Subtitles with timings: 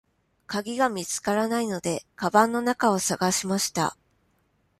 [0.47, 3.95] かぎが見つからないので、かばんの中を探しました。